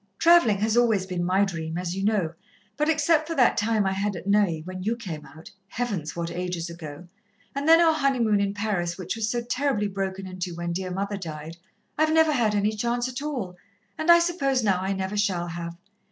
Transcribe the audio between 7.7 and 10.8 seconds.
our honeymoon in Paris, which was so terribly broken into when